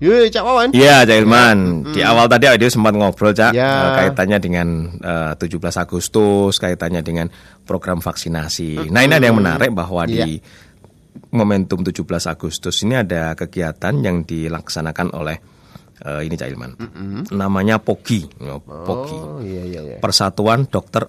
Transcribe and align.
Yuk, 0.00 0.32
Cak 0.32 0.40
Wawan. 0.40 0.68
Iya, 0.72 1.04
Cak 1.04 1.16
Ilman. 1.20 1.58
Di 1.92 2.00
awal 2.00 2.24
tadi 2.24 2.48
dia 2.56 2.70
sempat 2.72 2.96
ngobrol, 2.96 3.36
Cak, 3.36 3.52
Ya. 3.52 3.68
eh, 3.68 3.90
kaitannya 4.00 4.38
dengan 4.40 4.68
eh, 4.96 5.32
17 5.36 5.76
Agustus, 5.76 6.56
kaitannya 6.56 7.04
dengan 7.04 7.28
program 7.62 8.00
vaksinasi. 8.00 8.88
Nah, 8.88 9.04
ini 9.04 9.12
ada 9.12 9.28
yang 9.28 9.36
menarik 9.36 9.68
bahwa 9.70 10.08
Iya. 10.08 10.24
di 10.24 10.40
momentum 11.30 11.84
17 11.84 12.24
Agustus 12.26 12.80
ini 12.80 12.96
ada 12.96 13.36
kegiatan 13.36 13.92
yang 14.00 14.24
dilaksanakan 14.24 15.12
oleh 15.12 15.36
eh, 16.00 16.24
ini 16.24 16.32
Cak 16.32 16.48
Ilman. 16.48 16.72
Namanya 17.36 17.76
POGI. 17.76 18.40
Oh, 18.48 18.56
POGI. 18.56 19.16
Oh, 19.20 19.36
iya 19.44 19.62
iya 19.68 19.80
iya. 19.84 19.96
Persatuan 20.00 20.64
Dokter 20.64 21.04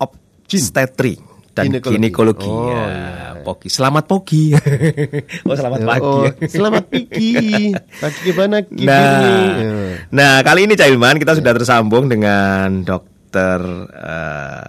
Obstetri 0.00 1.20
dan 1.52 1.68
Ginekologi. 1.68 1.96
Ginekologi. 2.00 2.48
Oh, 2.48 2.72
Ya, 2.72 3.33
POGI. 3.44 3.68
Selamat 3.68 4.04
POGI. 4.08 4.44
oh, 5.46 5.54
selamat 5.54 5.80
pagi. 5.84 6.02
Oh, 6.02 6.24
selamat 6.56 6.84
pagi. 6.88 7.32
Pagi 7.76 8.18
gimana? 8.24 8.56
Gini. 8.64 8.88
Nah, 8.88 9.02
Ya. 9.54 9.76
nah 10.10 10.34
kali 10.40 10.64
ini 10.64 10.74
Cak 10.74 10.88
Ilman 10.88 11.20
kita 11.20 11.36
sudah 11.36 11.52
tersambung 11.52 12.08
dengan 12.08 12.82
Dokter 12.82 13.60
eh, 13.92 14.66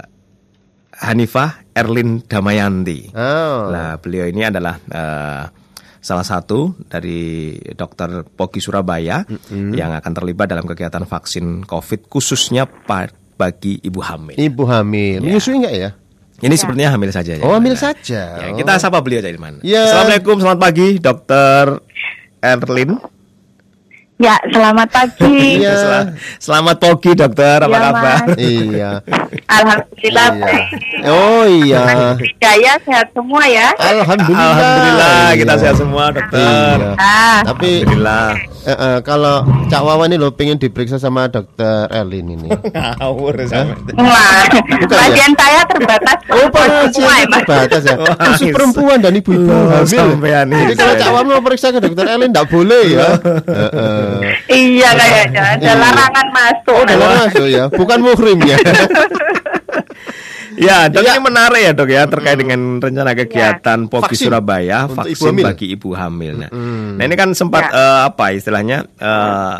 Hanifah 1.08 1.72
Erlin 1.72 2.22
Damayanti. 2.28 3.16
Oh. 3.16 3.72
Nah, 3.72 3.96
beliau 3.98 4.28
ini 4.28 4.44
adalah 4.44 4.76
eh, 4.78 5.44
salah 6.06 6.28
satu 6.28 6.78
dari 6.86 7.58
dokter 7.74 8.22
Pogi 8.30 8.62
Surabaya 8.62 9.26
yang 9.50 9.90
akan 9.90 10.12
terlibat 10.14 10.54
dalam 10.54 10.70
kegiatan 10.70 11.02
vaksin 11.02 11.66
COVID 11.66 12.06
khususnya 12.06 12.70
bagi 13.36 13.82
ibu 13.82 14.00
hamil. 14.06 14.38
Ibu 14.38 14.64
hamil. 14.70 15.20
Ya. 15.20 15.26
Menyusui 15.26 15.58
enggak 15.58 15.76
ya? 15.76 15.90
Ini 16.44 16.56
sepertinya 16.60 16.92
hamil 16.92 17.12
saja. 17.16 17.40
Oh, 17.40 17.56
Cak 17.56 17.56
hamil 17.56 17.80
saja. 17.80 18.22
Ya, 18.36 18.48
Oh. 18.52 18.60
kita 18.60 18.76
sapa 18.76 19.00
beliau 19.00 19.24
Cak 19.24 19.32
Ilman. 19.32 19.54
Ya. 19.64 19.88
Assalamualaikum, 19.88 20.36
selamat 20.44 20.60
pagi, 20.60 20.88
Dokter 21.00 21.80
Erlin. 22.44 23.00
Ya, 24.16 24.40
selamat 24.46 24.88
pagi. 24.90 25.60
Iya. 25.60 25.76
Sel- 25.76 26.10
Selamat 26.40 26.80
pagi, 26.80 27.12
Dokter. 27.14 27.60
Apa 27.60 27.68
Iya, 27.68 27.80
kabar? 27.82 28.16
Mas. 28.24 28.38
Iya. 28.38 28.92
Alhamdulillah. 29.46 30.30
Iya. 30.32 30.56
Oh 31.06 31.44
iya. 31.46 31.84
Hidayah 32.16 32.76
sehat 32.82 33.08
semua 33.12 33.44
ya. 33.44 33.68
Alhamdulillah. 33.76 34.56
Alhamdulillah 34.56 35.20
kita 35.36 35.54
Iya. 35.54 35.60
sehat 35.60 35.76
semua, 35.76 36.04
Dokter. 36.10 36.40
Iya. 36.80 36.92
Ah, 36.96 37.40
Tapi 37.44 37.84
Alhamdulillah. 37.84 38.28
eh, 38.64 38.72
eh, 38.72 38.98
kalau 39.02 39.36
Cak 39.68 39.82
Wawan 39.84 40.08
ini 40.08 40.18
lo 40.18 40.32
pengen 40.32 40.56
diperiksa 40.56 40.96
sama 40.96 41.28
dokter 41.28 41.92
Erlin 41.92 42.26
ini. 42.32 42.50
Ngawur 42.98 43.36
sama. 43.44 43.76
wah, 43.96 44.48
Bukan 44.48 44.88
ya? 44.88 44.98
pasien 44.98 45.32
saya 45.36 45.62
terbatas 45.66 46.18
Oh, 46.26 46.48
pasien 46.48 47.04
ya, 47.04 47.38
terbatas 47.38 47.82
ya. 47.84 47.96
Khusus 48.00 48.48
perempuan 48.50 48.98
dan 48.98 49.12
ibu-ibu 49.14 49.52
hamil. 49.52 50.08
Jadi 50.48 50.74
kalau 50.74 50.94
Cak 50.96 51.10
Wawan 51.12 51.26
mau 51.28 51.42
periksa 51.42 51.70
ke 51.70 51.80
dokter 51.80 52.08
Erlin 52.08 52.32
enggak 52.32 52.48
boleh 52.48 52.84
ya. 52.90 53.08
Heeh. 53.20 54.04
Iya 54.48 54.90
kayaknya 54.92 55.42
ada 55.54 55.62
Iya. 55.62 55.74
larangan 55.76 56.28
masuk. 56.30 56.76
Oh, 56.76 56.84
dalam 56.84 57.10
masuk 57.22 57.46
ya. 57.48 57.64
Bukan 57.70 58.00
muhrim 58.02 58.40
ya. 58.42 58.58
Ya, 60.56 60.88
dok 60.88 61.04
Iya. 61.04 61.20
ini 61.20 61.22
menarik 61.22 61.62
ya 61.62 61.72
dok 61.76 61.90
ya 61.92 62.08
terkait 62.08 62.40
dengan 62.40 62.80
rencana 62.80 63.12
kegiatan 63.12 63.92
POGI 63.92 64.04
Vaksin 64.08 64.24
Surabaya 64.24 64.88
untuk 64.88 65.04
ibu 65.04 65.12
vaksin 65.12 65.28
hamil. 65.28 65.44
bagi 65.44 65.68
ibu 65.68 65.90
hamil. 65.92 66.34
Nah, 66.40 66.50
nah 66.96 67.04
ini 67.04 67.16
kan 67.20 67.30
sempat 67.36 67.68
Ya. 67.68 67.76
eh, 67.76 68.02
apa 68.08 68.26
istilahnya 68.32 68.88
eh, 68.88 69.56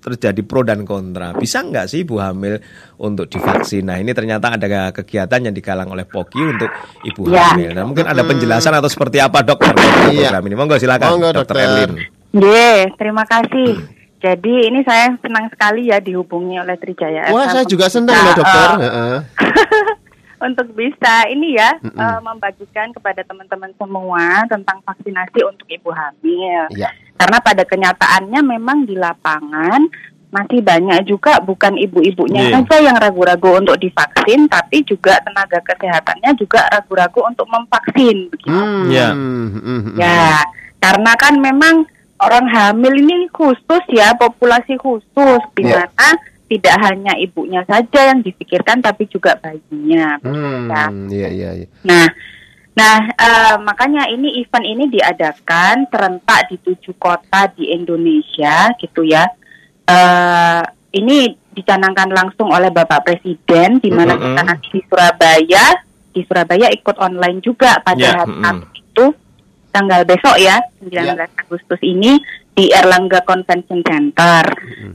terjadi 0.00 0.40
pro 0.40 0.64
dan 0.64 0.82
kontra. 0.82 1.36
Bisa 1.36 1.60
nggak 1.60 1.84
sih 1.84 2.02
ibu 2.02 2.16
hamil 2.16 2.64
untuk 2.96 3.28
divaksin? 3.28 3.84
Nah 3.84 4.00
ini 4.00 4.10
ternyata 4.10 4.56
ada 4.56 4.66
kegiatan 4.90 5.36
yang 5.42 5.52
digalang 5.52 5.92
oleh 5.92 6.08
POGI 6.08 6.42
untuk 6.48 6.70
ibu 7.04 7.28
Ya. 7.28 7.52
hamil. 7.52 7.76
Nah 7.76 7.84
mungkin 7.84 8.08
ada 8.08 8.24
penjelasan 8.24 8.72
atau 8.72 8.88
seperti 8.88 9.20
apa 9.20 9.44
dok 9.44 9.60
terkait 9.60 10.16
Iya. 10.16 10.32
program 10.32 10.42
ini? 10.48 10.54
Monggo 10.56 10.76
silakan, 10.80 11.08
Monggo, 11.12 11.28
dokter 11.36 11.60
dokter. 11.60 11.76
Elin. 11.76 11.92
Ye, 12.32 12.88
terima 12.96 13.24
kasih. 13.28 13.76
Jadi 14.22 14.70
ini 14.70 14.86
saya 14.86 15.18
senang 15.18 15.50
sekali 15.50 15.90
ya 15.90 15.98
dihubungi 15.98 16.54
oleh 16.54 16.78
Trijaya 16.78 17.34
Wah, 17.34 17.50
saya 17.50 17.66
juga 17.66 17.90
senang 17.90 18.14
bisa, 18.14 18.22
loh 18.22 18.34
dokter. 18.38 18.68
eh, 18.70 18.78
Heeh. 18.86 19.18
untuk 20.46 20.66
bisa 20.74 21.26
ini 21.26 21.58
ya 21.58 21.74
eh, 21.82 22.18
membagikan 22.22 22.94
kepada 22.94 23.26
teman-teman 23.26 23.74
semua 23.74 24.46
tentang 24.46 24.78
vaksinasi 24.86 25.42
untuk 25.42 25.66
ibu 25.66 25.90
hamil. 25.90 26.70
Iya. 26.70 26.94
Karena 27.18 27.38
pada 27.42 27.62
kenyataannya 27.66 28.40
memang 28.46 28.86
di 28.86 28.94
lapangan 28.94 29.90
masih 30.32 30.64
banyak 30.64 31.04
juga 31.04 31.42
bukan 31.42 31.76
ibu-ibunya 31.76 32.46
Iya. 32.48 32.62
saja 32.62 32.76
yang 32.78 32.96
ragu-ragu 32.96 33.58
untuk 33.58 33.76
divaksin, 33.76 34.46
tapi 34.48 34.86
juga 34.86 35.18
tenaga 35.20 35.60
kesehatannya 35.60 36.30
juga 36.38 36.62
ragu-ragu 36.70 37.26
untuk 37.26 37.44
memvaksin. 37.50 38.30
Begitu. 38.32 38.54
Hmm, 38.54 39.50
hmm. 39.50 39.98
Ya, 39.98 40.40
karena 40.78 41.12
kan 41.18 41.36
memang 41.36 41.84
orang 42.22 42.46
hamil 42.46 42.94
ini 42.94 43.26
khusus 43.34 43.84
ya, 43.90 44.14
populasi 44.14 44.78
khusus 44.78 45.42
di 45.58 45.66
Ya. 45.66 45.90
mana 45.90 46.08
tidak 46.46 46.76
hanya 46.84 47.16
ibunya 47.16 47.64
saja 47.66 48.12
yang 48.12 48.20
dipikirkan, 48.22 48.78
tapi 48.84 49.08
juga 49.08 49.34
bayinya. 49.40 50.20
Hmm, 50.22 50.68
Ya. 50.70 50.84
iya 51.10 51.28
iya 51.32 51.50
iya. 51.64 51.68
Nah, 51.82 52.06
nah 52.72 52.96
eh, 53.08 53.56
makanya 53.64 54.06
ini 54.08 54.38
event 54.44 54.64
ini 54.64 54.84
diadakan 54.92 55.88
serentak 55.88 56.52
di 56.52 56.56
tujuh 56.60 56.94
kota 57.00 57.48
di 57.56 57.72
Indonesia, 57.72 58.70
gitu 58.78 59.02
ya. 59.02 59.24
Eh, 59.88 60.62
ini 60.92 61.32
dicanangkan 61.52 62.12
langsung 62.12 62.52
oleh 62.52 62.68
Bapak 62.68 63.04
Presiden, 63.04 63.80
di 63.80 63.88
mana 63.88 64.12
Mm-mm. 64.16 64.24
kita 64.36 64.40
nanti 64.44 64.66
di 64.76 64.80
Surabaya, 64.84 65.64
di 66.12 66.20
Surabaya 66.28 66.68
ikut 66.68 66.96
online 67.00 67.40
juga 67.40 67.80
pada 67.80 67.96
Ya, 67.96 68.12
hari. 68.24 68.32
Sabtu 68.44 68.68
itu 68.76 68.81
tanggal 69.72 70.04
besok 70.04 70.36
ya, 70.36 70.60
19 70.84 71.16
Agustus 71.16 71.80
ini 71.80 72.20
di 72.52 72.68
Erlangga 72.68 73.24
Convention 73.24 73.80
Center. 73.80 74.44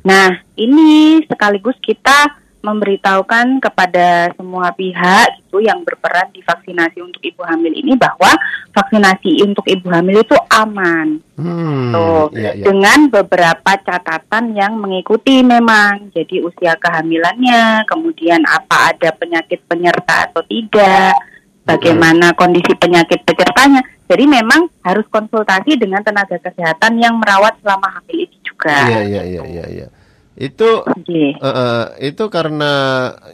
Nah, 0.06 0.30
ini 0.56 1.20
sekaligus 1.26 1.76
kita 1.82 2.46
memberitahukan 2.68 3.64
kepada 3.64 4.34
semua 4.36 4.74
pihak 4.76 5.40
gitu 5.40 5.64
yang 5.64 5.88
berperan 5.88 6.28
di 6.36 6.44
vaksinasi 6.44 7.00
untuk 7.00 7.24
ibu 7.24 7.40
hamil 7.48 7.72
ini 7.72 7.96
bahwa 7.96 8.28
vaksinasi 8.76 9.46
untuk 9.46 9.64
ibu 9.70 9.88
hamil 9.88 10.20
itu 10.20 10.36
aman. 10.52 11.22
Hmm, 11.38 11.96
Tuh, 11.96 12.28
iya 12.36 12.58
iya. 12.58 12.66
dengan 12.68 13.08
beberapa 13.08 13.72
catatan 13.80 14.58
yang 14.58 14.76
mengikuti 14.76 15.46
memang. 15.46 16.12
Jadi 16.12 16.44
usia 16.44 16.76
kehamilannya, 16.76 17.88
kemudian 17.88 18.44
apa 18.44 18.92
ada 18.92 19.16
penyakit 19.16 19.64
penyerta 19.70 20.28
atau 20.28 20.44
tidak, 20.44 21.16
bagaimana 21.64 22.36
kondisi 22.36 22.76
penyakit 22.76 23.24
penyertanya. 23.24 23.80
Jadi 24.08 24.24
memang 24.24 24.72
harus 24.82 25.04
konsultasi 25.12 25.76
dengan 25.76 26.00
tenaga 26.00 26.40
kesehatan 26.40 26.96
yang 26.98 27.20
merawat 27.20 27.60
selama 27.60 27.92
hamil 28.00 28.24
itu 28.24 28.38
juga. 28.44 28.72
Iya 28.88 29.00
iya 29.04 29.22
iya 29.28 29.44
iya 29.44 29.66
iya. 29.68 29.88
Itu 30.38 30.86
Oke. 30.86 31.34
eh, 31.34 31.44
eh, 31.44 31.84
itu 32.14 32.24
karena 32.30 32.72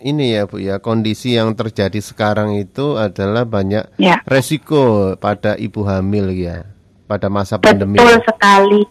ini 0.02 0.34
ya 0.34 0.48
Bu 0.48 0.58
ya 0.58 0.80
kondisi 0.80 1.36
yang 1.36 1.52
terjadi 1.54 2.00
sekarang 2.00 2.56
itu 2.56 2.96
adalah 2.96 3.44
banyak 3.44 3.92
Ya. 4.00 4.24
resiko 4.24 5.14
pada 5.20 5.60
ibu 5.60 5.84
hamil 5.84 6.32
ya 6.32 6.64
pada 7.06 7.28
masa 7.28 7.60
pandemi. 7.60 8.00
Betul 8.00 8.24
sekali, 8.24 8.82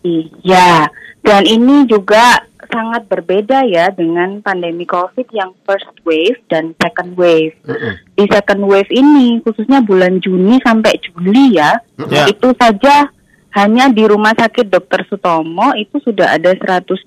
ya. 0.44 0.87
Dan 1.25 1.49
ini 1.49 1.88
juga 1.88 2.44
sangat 2.72 3.04
berbeda 3.06 3.68
ya 3.68 3.92
dengan 3.92 4.40
pandemi 4.40 4.88
COVID 4.88 5.28
yang 5.30 5.52
first 5.68 5.92
wave 6.08 6.40
dan 6.48 6.72
second 6.80 7.14
wave. 7.14 7.52
Mm-mm. 7.68 7.94
Di 8.16 8.24
second 8.32 8.64
wave 8.64 8.88
ini, 8.88 9.38
khususnya 9.44 9.84
bulan 9.84 10.18
Juni 10.24 10.56
sampai 10.64 10.96
Juli 11.04 11.60
ya, 11.60 11.76
Ya. 12.08 12.26
itu 12.26 12.50
saja 12.56 13.12
hanya 13.52 13.92
di 13.92 14.08
Rumah 14.08 14.32
Sakit 14.32 14.72
Dr. 14.72 15.04
Sutomo 15.06 15.76
itu 15.76 16.00
sudah 16.00 16.40
ada 16.40 16.56
126 16.56 17.04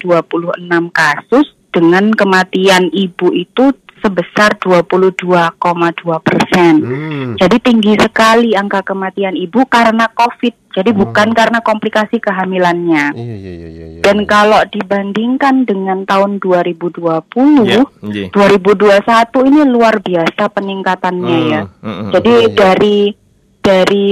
kasus 0.94 1.48
dengan 1.74 2.14
kematian 2.14 2.88
ibu 2.94 3.34
itu 3.34 3.74
sebesar 4.06 4.62
22,2 4.62 5.26
persen. 6.22 6.74
Hmm. 6.78 7.30
Jadi 7.42 7.58
tinggi 7.58 7.98
sekali 7.98 8.54
angka 8.54 8.86
kematian 8.86 9.34
ibu 9.34 9.66
karena 9.66 10.06
COVID. 10.14 10.78
Jadi 10.78 10.92
bukan 10.92 11.32
karena 11.32 11.64
komplikasi 11.64 12.20
kehamilannya. 12.20 13.16
Iya 13.16 13.36
iya 13.40 13.54
iya 13.56 13.70
iya. 13.72 13.86
iya. 13.98 14.02
Dan 14.04 14.28
kalau 14.28 14.62
dibandingkan 14.70 15.64
dengan 15.66 16.06
tahun 16.06 16.38
2020, 16.38 17.64
Ya, 17.66 17.82
nggih. 18.06 18.30
2021 18.30 19.48
ini 19.50 19.62
luar 19.66 19.98
biasa 20.04 20.52
peningkatannya 20.54 21.40
Hmm, 21.42 21.50
ya. 21.50 21.62
hmm, 21.66 21.96
hmm. 21.96 22.12
Jadi 22.14 22.34
Iya, 22.36 22.44
iya. 22.46 22.54
dari 22.54 23.00
dari 23.64 24.10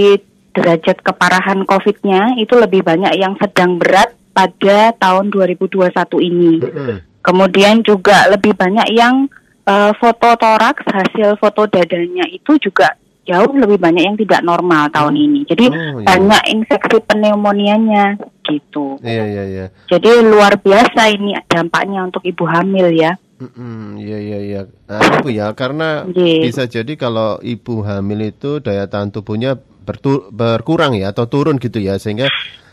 derajat 0.53 0.97
keparahan 1.03 1.61
COVID-nya 1.67 2.39
itu 2.39 2.55
lebih 2.57 2.81
banyak 2.81 3.13
yang 3.17 3.35
sedang 3.37 3.77
berat 3.77 4.15
pada 4.33 4.95
tahun 4.97 5.29
2021 5.29 6.17
ini. 6.21 6.61
Mm-mm. 6.61 6.95
Kemudian 7.23 7.81
juga 7.81 8.27
lebih 8.27 8.57
banyak 8.57 8.87
yang 8.91 9.29
eh, 9.63 9.91
foto 9.95 10.29
toraks, 10.35 10.83
hasil 10.85 11.35
foto 11.37 11.65
dadanya 11.65 12.23
itu 12.27 12.59
juga 12.59 12.93
jauh 13.23 13.55
lebih 13.55 13.79
banyak 13.79 14.03
yang 14.03 14.17
tidak 14.17 14.43
normal 14.43 14.87
tahun 14.89 15.15
ini. 15.15 15.47
Jadi 15.47 15.65
Oh, 15.67 15.99
iya. 15.99 16.05
banyak 16.05 16.43
infeksi 16.51 16.97
pneumonianya 17.01 18.19
gitu. 18.43 18.99
Iya 18.99 19.23
iya 19.25 19.43
iya. 19.45 19.65
Jadi 19.87 20.09
luar 20.21 20.59
biasa 20.59 21.07
ini 21.09 21.31
dampaknya 21.45 22.03
untuk 22.03 22.19
ibu 22.21 22.43
hamil 22.43 22.91
ya. 22.91 23.15
Mm-mm, 23.33 23.97
Iya 23.97 24.17
iya 24.19 24.39
iya. 24.39 24.61
Nah, 24.87 25.19
Bu 25.19 25.27
ya 25.27 25.51
karena 25.51 26.03
Iya. 26.05 26.43
bisa 26.43 26.63
jadi 26.63 26.93
kalau 26.95 27.39
ibu 27.39 27.81
hamil 27.81 28.29
itu 28.29 28.59
daya 28.59 28.87
tahan 28.87 29.09
tubuhnya 29.09 29.55
bertu- 29.83 30.27
berkurang 30.29 30.95
ya 30.95 31.11
atau 31.11 31.25
turun 31.25 31.55
gitu 31.57 31.79
ya 31.79 31.95
sehingga 31.95 32.27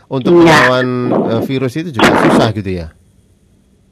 untuk 0.07 0.31
Iya. 0.31 0.67
melawan 0.67 0.87
eh, 1.31 1.41
virus 1.43 1.75
itu 1.75 1.91
juga 1.91 2.11
susah 2.21 2.51
gitu 2.51 2.71
ya. 2.71 2.87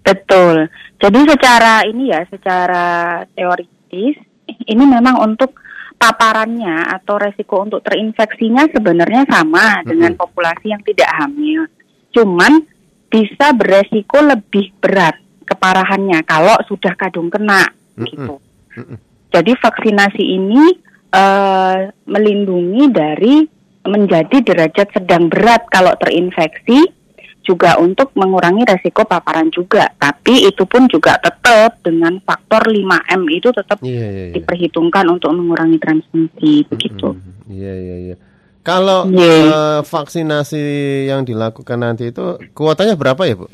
Betul. 0.09 0.67
Jadi 0.99 1.19
secara 1.29 1.85
ini 1.85 2.09
ya, 2.11 2.25
secara 2.27 3.21
teoritis 3.31 4.17
ini 4.65 4.83
memang 4.83 5.21
untuk 5.21 5.55
paparannya 5.99 6.95
atau 6.95 7.19
resiko 7.19 7.61
untuk 7.67 7.83
terinfeksinya 7.83 8.71
sebenarnya 8.71 9.27
sama 9.27 9.83
dengan 9.83 10.15
populasi 10.15 10.71
yang 10.71 10.81
tidak 10.81 11.11
hamil. 11.19 11.67
Cuman 12.15 12.63
bisa 13.11 13.51
beresiko 13.51 14.23
lebih 14.23 14.71
berat 14.79 15.19
keparahannya 15.43 16.23
kalau 16.23 16.55
sudah 16.69 16.93
kadung 16.95 17.27
kena 17.27 17.67
gitu. 17.99 18.39
Mm-mm. 18.77 18.97
Jadi 19.29 19.51
vaksinasi 19.59 20.23
ini 20.23 20.63
eh, 21.11 21.77
melindungi 22.07 22.83
dari 22.93 23.35
menjadi 23.83 24.45
derajat 24.45 24.93
sedang 24.93 25.27
berat 25.27 25.65
kalau 25.73 25.91
terinfeksi 25.97 26.98
juga 27.41 27.79
untuk 27.79 28.13
mengurangi 28.13 28.61
resiko 28.63 29.03
paparan 29.03 29.49
juga. 29.49 29.89
Tapi 29.95 30.45
itu 30.45 30.63
pun 30.69 30.85
juga 30.85 31.17
tetap 31.17 31.81
dengan 31.81 32.19
faktor 32.21 32.69
5M 32.69 33.21
itu 33.31 33.49
tetap 33.49 33.81
Iya 33.81 34.05
iya 34.05 34.23
iya. 34.29 34.33
diperhitungkan 34.37 35.05
untuk 35.09 35.33
mengurangi 35.33 35.81
transmisi 35.81 36.63
begitu. 36.67 37.15
Mm, 37.17 37.33
Iya 37.49 37.73
iya 37.73 37.95
iya. 37.97 38.15
Kalau 38.61 39.09
Iya. 39.09 39.33
eh, 39.49 39.79
vaksinasi 39.81 40.63
yang 41.09 41.25
dilakukan 41.25 41.79
nanti 41.79 42.13
itu 42.13 42.37
kuotanya 42.53 42.93
berapa 42.93 43.25
ya, 43.25 43.33
Bu? 43.33 43.47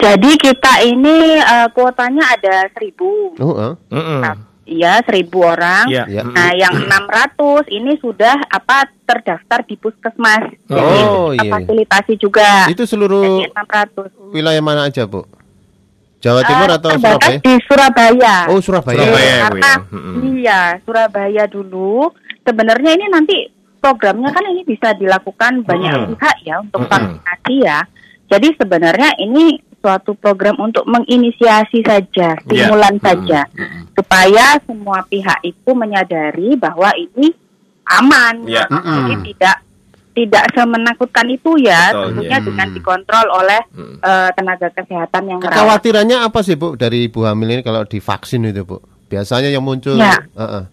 Jadi 0.00 0.30
kita 0.40 0.80
ini 0.80 1.36
eh, 1.36 1.68
kuotanya 1.76 2.24
ada 2.40 2.64
1000. 2.72 3.36
Oh, 3.36 3.52
ah. 3.52 3.74
Mm-mm. 3.92 4.22
Iya, 4.70 5.02
1000 5.02 5.26
orang. 5.34 5.84
Iya. 5.90 6.06
Ya. 6.06 6.22
Nah, 6.22 6.54
yang 6.54 6.74
600 6.78 7.66
ini 7.68 7.98
sudah 7.98 8.38
apa 8.46 8.86
terdaftar 9.02 9.66
di 9.66 9.74
puskesmas. 9.74 10.54
Oh, 10.70 10.78
Jadi 10.78 10.94
iya, 11.36 11.42
iya. 11.42 11.52
fasilitasi 11.52 12.14
juga. 12.16 12.70
Itu 12.70 12.86
seluruh 12.86 13.42
Jadi 13.42 13.50
600. 13.50 14.30
wilayah 14.30 14.62
mana 14.62 14.86
aja, 14.86 15.02
Bu? 15.04 15.26
Jawa 16.20 16.44
Timur 16.44 16.68
Eh, 16.68 16.76
atau 16.76 16.90
Surabaya? 16.94 17.38
di 17.40 17.54
Surabaya. 17.64 18.34
Oh, 18.46 18.60
Surabaya. 18.60 19.00
Surabaya. 19.00 19.24
Iya, 19.24 19.36
karena 19.42 19.70
ya. 19.72 19.78
Iya 20.20 20.60
Surabaya 20.84 21.44
dulu. 21.48 22.12
Sebenarnya 22.40 22.90
ini 22.92 23.06
nanti 23.08 23.36
programnya 23.80 24.28
kan 24.28 24.44
ini 24.46 24.62
bisa 24.62 24.92
dilakukan 24.92 25.64
banyak 25.64 25.90
Mm-mm. 25.90 26.08
pihak 26.14 26.36
ya 26.44 26.60
untuk 26.60 26.84
vaksinasi 26.84 27.54
ya. 27.64 27.80
Jadi 28.28 28.52
sebenarnya 28.54 29.16
ini 29.18 29.58
suatu 29.80 30.12
program 30.12 30.60
untuk 30.60 30.84
menginisiasi 30.84 31.80
saja, 31.80 32.36
Iya. 32.36 32.40
stimulan 32.44 32.96
Mm-mm. 32.96 33.04
saja, 33.04 33.40
Mm-mm. 33.48 33.82
supaya 33.96 34.46
semua 34.62 35.00
pihak 35.04 35.40
itu 35.40 35.70
menyadari 35.72 36.54
bahwa 36.54 36.92
ini 36.92 37.32
aman, 37.88 38.44
Iya. 38.44 38.68
jadi 38.68 38.76
Mm-mm. 39.16 39.24
tidak 39.32 39.56
tidak 40.10 40.44
semenakutkan 40.52 41.26
itu 41.26 41.54
ya, 41.56 41.90
Betul, 41.90 42.02
tentunya 42.12 42.38
iya. 42.38 42.44
dengan 42.44 42.68
Mm. 42.68 42.74
dikontrol 42.76 43.26
oleh 43.30 43.60
Mm. 43.72 43.96
eh, 44.00 44.30
tenaga 44.34 44.68
kesehatan 44.68 45.22
yang 45.24 45.38
merawat. 45.38 45.54
Kekhawatirannya 45.56 46.16
apa 46.20 46.38
sih, 46.42 46.54
Bu, 46.54 46.76
dari 46.76 47.08
ibu 47.08 47.24
hamil 47.24 47.48
ini 47.50 47.62
kalau 47.62 47.86
divaksin 47.86 48.44
itu, 48.44 48.66
Bu? 48.66 48.78
Biasanya 49.08 49.48
yang 49.48 49.64
muncul 49.64 49.96
Ya. 49.96 50.18
Heeh. 50.36 50.64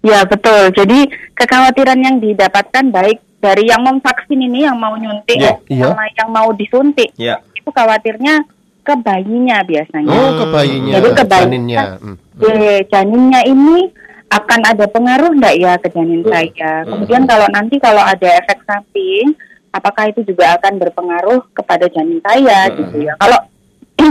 Ya 0.00 0.22
betul. 0.22 0.70
Jadi 0.70 0.98
kekhawatiran 1.34 1.98
yang 1.98 2.16
didapatkan 2.22 2.94
baik 2.94 3.18
dari 3.36 3.66
yang 3.66 3.82
mau 3.82 3.96
vaksin 3.98 4.38
ini, 4.38 4.62
yang 4.62 4.78
mau 4.78 4.94
nyuntik, 4.94 5.34
Iya, 5.34 5.58
iya. 5.66 5.90
sama 5.90 6.06
yang 6.14 6.28
mau 6.30 6.48
disuntik, 6.54 7.10
Iya. 7.18 7.42
Itu 7.66 7.74
khawatirnya 7.74 8.46
ke 8.86 8.94
bayinya 9.02 9.58
biasanya. 9.66 10.14
Oh, 10.14 10.30
ke 10.38 10.44
bayinya, 10.46 10.92
Jadi 10.94 11.08
ke 11.10 11.24
bayi- 11.26 11.42
janinnya. 11.42 11.82
Hmm. 11.98 12.16
Eh, 12.38 12.80
janinnya 12.86 13.40
ini 13.42 13.90
akan 14.28 14.60
ada 14.64 14.86
pengaruh 14.86 15.34
enggak 15.34 15.58
ya 15.58 15.74
ke 15.74 15.90
janin 15.90 16.22
Hmm. 16.22 16.30
saya? 16.30 16.86
Kemudian 16.86 17.26
kalau 17.26 17.50
nanti 17.50 17.82
kalau 17.82 17.98
ada 17.98 18.28
efek 18.38 18.62
samping, 18.62 19.34
apakah 19.74 20.06
itu 20.06 20.22
juga 20.22 20.54
akan 20.54 20.78
berpengaruh 20.78 21.42
kepada 21.50 21.90
janin 21.90 22.22
saya 22.22 22.70
Hmm. 22.70 22.78
gitu 22.78 22.96
ya? 23.02 23.18
Kalau 23.18 23.38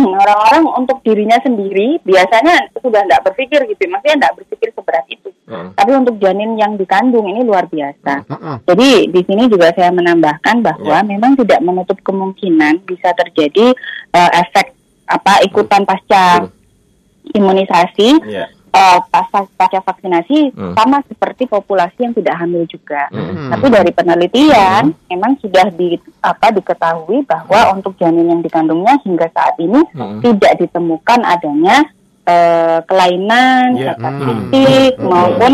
orang-orang 0.04 0.64
untuk 0.76 0.98
dirinya 1.06 1.40
sendiri 1.40 2.02
biasanya 2.04 2.74
sudah 2.82 3.06
enggak 3.06 3.24
berpikir 3.24 3.64
gitu, 3.70 3.82
maksudnya 3.88 4.16
enggak 4.20 4.36
berpikir 4.42 4.70
seberat 4.76 5.06
itu. 5.08 5.30
Mm. 5.46 5.78
Tapi 5.78 5.92
untuk 5.94 6.16
janin 6.18 6.52
yang 6.58 6.74
dikandung 6.74 7.30
ini 7.30 7.46
luar 7.46 7.70
biasa. 7.70 8.26
Mm-mm. 8.26 8.56
Jadi 8.66 8.90
di 9.14 9.22
sini 9.24 9.44
juga 9.46 9.70
saya 9.78 9.94
menambahkan 9.94 10.66
bahwa 10.66 10.98
Ya. 11.00 11.06
memang 11.06 11.38
tidak 11.38 11.62
menutup 11.62 12.02
kemungkinan 12.02 12.82
bisa 12.84 13.14
terjadi 13.14 13.72
eh, 14.12 14.32
efek 14.42 14.74
apa 15.06 15.46
ikutan 15.46 15.86
pasca 15.86 16.50
imunisasi 17.30 18.10
Iya. 18.26 18.46
Eh, 18.76 19.00
pasca 19.08 19.48
pasca 19.56 19.80
vaksinasi 19.80 20.52
Hmm. 20.52 20.76
sama 20.76 21.00
seperti 21.08 21.48
populasi 21.48 21.96
yang 22.04 22.12
tidak 22.12 22.36
hamil 22.36 22.68
juga. 22.68 23.08
Mm. 23.08 23.48
Tapi 23.56 23.66
dari 23.72 23.92
penelitian 23.92 24.84
memang 25.08 25.40
sudah 25.40 25.72
di 25.72 25.96
apa 26.20 26.52
diketahui 26.52 27.24
bahwa 27.24 27.72
untuk 27.72 27.96
janin 27.96 28.28
yang 28.28 28.42
dikandungnya 28.44 29.00
hingga 29.02 29.32
saat 29.32 29.56
ini 29.58 29.80
Mm. 29.96 30.20
tidak 30.20 30.54
ditemukan 30.60 31.20
adanya 31.24 31.88
eh, 32.26 32.80
kelainan 32.84 33.78
Ya. 33.78 33.94
hepatitis 33.94 34.98
Hmm. 34.98 35.08
maupun 35.08 35.54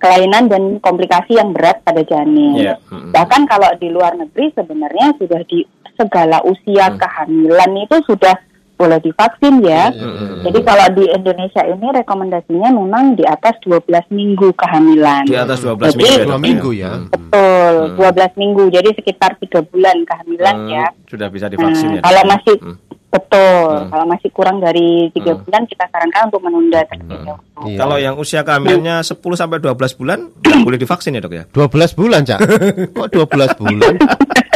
kelainan 0.00 0.48
dan 0.48 0.62
komplikasi 0.80 1.36
yang 1.36 1.52
berat 1.52 1.84
pada 1.84 2.00
janin. 2.00 2.56
Iya. 2.56 2.74
Mm. 2.88 3.12
Bahkan 3.12 3.42
kalau 3.44 3.68
di 3.76 3.92
luar 3.92 4.16
negeri 4.16 4.48
sebenarnya 4.56 5.12
sudah 5.20 5.44
di 5.44 5.60
segala 5.94 6.40
usia 6.48 6.88
Hmm. 6.88 6.96
kehamilan 6.96 7.70
itu 7.76 7.96
sudah 8.08 8.32
boleh 8.80 8.96
divaksin 8.98 9.60
ya. 9.60 9.92
Mm. 9.92 10.40
Jadi 10.48 10.58
kalau 10.64 10.86
di 10.96 11.04
Indonesia 11.06 11.62
ini 11.62 11.86
rekomendasinya 11.92 12.68
memang 12.72 13.12
di 13.12 13.24
atas 13.24 13.60
12 13.60 13.84
minggu 14.08 14.56
kehamilan. 14.56 15.28
Di 15.28 15.36
atas 15.36 15.60
12 15.60 15.92
Jadi- 15.92 16.00
minggu. 16.00 16.08
ya, 16.08 16.24
Dua 16.24 16.32
dok, 16.32 16.40
minggu 16.40 16.70
ya. 16.72 16.80
ya. 16.80 16.90
Mm. 16.96 17.08
Betul, 17.12 17.74
Hmm. 17.76 17.96
12 18.00 18.32
minggu. 18.34 18.62
Jadi 18.72 18.88
sekitar 18.96 19.30
tiga 19.36 19.60
bulan 19.62 19.96
kehamilan 20.02 20.56
Mm. 20.56 20.68
ya. 20.70 20.86
Sudah 21.04 21.28
bisa 21.28 21.46
divaksin 21.46 21.86
Nah, 21.86 21.94
ya. 21.94 22.02
kalau 22.02 22.22
dok? 22.22 22.30
masih 22.32 22.56
Mm. 22.58 22.76
Betul, 23.10 23.66
Hmm. 23.76 23.90
kalau 23.90 24.04
masih 24.06 24.30
kurang 24.30 24.58
dari 24.58 25.10
tiga 25.10 25.34
Hmm. 25.34 25.42
bulan 25.42 25.62
kita 25.64 25.84
sarankan 25.84 26.22
untuk 26.26 26.40
menunda 26.40 26.80
terlebih 26.86 27.18
dahulu. 27.20 27.66
Iya. 27.66 27.76
Kalau 27.76 27.96
yang 27.98 28.14
usia 28.16 28.40
kehamilannya 28.40 29.02
10 29.02 29.36
sampai 29.36 29.58
12 29.58 29.92
bulan 29.92 30.30
nggak 30.32 30.62
boleh 30.66 30.78
divaksin 30.78 31.12
ya, 31.12 31.20
Dok 31.20 31.34
ya? 31.34 31.44
12 31.46 31.92
bulan, 31.92 32.22
Cak. 32.22 32.38
Kok 32.96 33.08
12 33.10 33.52
bulan? 33.56 33.94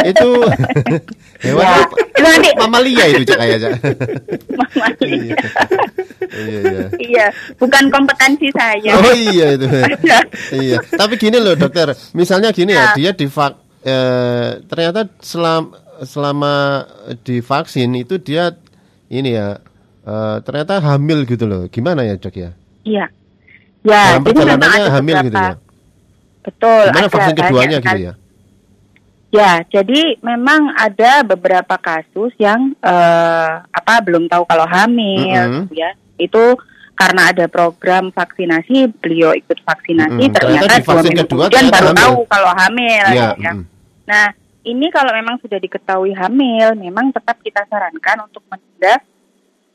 itu 0.05 0.29
hewan 1.41 1.65
Ya, 1.65 1.81
apa? 1.81 1.97
itu 1.97 2.21
nanti 2.23 2.49
Mamalia 2.55 3.05
itu, 3.09 3.23
Cak, 3.25 3.39
kayak, 3.39 3.59
Cak. 3.59 3.73
Mama, 4.59 4.87
Iya. 5.03 5.37
Iya, 6.35 6.61
iya. 6.61 6.87
iya, 6.99 7.27
bukan 7.57 7.85
kompetensi 7.89 8.49
saya. 8.51 8.93
Oh 8.97 9.13
iya 9.13 9.55
itu. 9.55 9.67
iya. 10.53 10.79
Tapi 10.83 11.15
gini 11.15 11.39
loh 11.39 11.55
dokter, 11.55 11.91
misalnya 12.13 12.51
gini 12.51 12.71
ya, 12.71 12.91
dia 12.93 13.11
divak 13.11 13.55
eh, 13.83 14.65
ternyata 14.65 15.05
selama 15.21 15.77
selama 16.03 16.83
divaksin 17.23 17.95
itu 17.95 18.19
dia 18.19 18.57
ini 19.07 19.39
ya 19.39 19.63
eh, 20.03 20.37
ternyata 20.43 20.83
hamil 20.83 21.23
gitu 21.29 21.47
loh. 21.47 21.71
Gimana 21.71 22.03
ya 22.03 22.19
dok 22.19 22.35
ya? 22.35 22.51
Iya. 22.83 23.07
Ya, 23.85 24.17
Dalam 24.17 24.25
jadi 24.25 24.41
memang 24.57 24.71
ada 24.73 24.91
hamil 24.97 25.17
gitu 25.29 25.37
ya. 25.37 25.55
Betul. 26.45 26.83
Gimana 26.91 27.07
ada 27.07 27.13
vaksin 27.13 27.35
keduanya 27.37 27.79
gitu 27.79 27.89
kan- 27.89 28.01
ya? 28.01 28.15
Ya, 29.35 29.67
jadi 29.67 30.15
memang 30.23 30.71
ada 30.79 31.27
beberapa 31.27 31.75
kasus 31.75 32.31
yang 32.39 32.71
eh, 32.79 33.53
apa 33.67 33.95
belum 34.07 34.31
tahu 34.31 34.47
kalau 34.47 34.63
hamil, 34.63 35.35
Mm-mm. 35.35 35.67
gitu 35.67 35.75
ya. 35.83 35.91
Itu 36.15 36.55
karena 36.95 37.35
ada 37.35 37.51
program 37.51 38.15
vaksinasi, 38.15 38.95
beliau 39.03 39.35
ikut 39.35 39.59
vaksinasi, 39.67 40.31
Mm-mm. 40.31 40.39
Ternyata 40.39 40.71
ternyata 40.71 40.79
di 40.79 40.83
dua 40.87 40.91
vaksin 40.95 41.11
minggu 41.11 41.23
kedua 41.27 41.45
kemudian 41.51 41.67
ternyata 41.67 41.75
baru 41.75 41.89
hamil. 41.91 41.99
tahu 41.99 42.19
kalau 42.31 42.53
hamil. 42.55 43.05
Iya. 43.11 43.29
ya. 43.35 43.53
mm. 43.59 43.65
Nah, 44.07 44.27
ini 44.65 44.89
kalau 44.89 45.13
memang 45.13 45.37
sudah 45.39 45.61
diketahui 45.61 46.17
hamil, 46.17 46.73
memang 46.75 47.13
tetap 47.13 47.37
kita 47.41 47.69
sarankan 47.69 48.25
untuk 48.25 48.41
menunda 48.49 48.97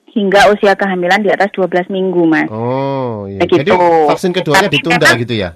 hingga 0.09 0.49
usia 0.49 0.73
kehamilan 0.73 1.21
di 1.21 1.29
atas 1.29 1.53
12 1.53 1.85
minggu, 1.93 2.25
Mas. 2.25 2.49
Oh 2.49 3.29
iya. 3.29 3.45
Begitu. 3.45 3.69
Jadi 3.69 3.71
vaksin 4.09 4.33
keduanya 4.33 4.65
Tapi 4.65 4.75
ditunda 4.75 5.05
memang- 5.05 5.21
gitu 5.21 5.35
ya? 5.37 5.49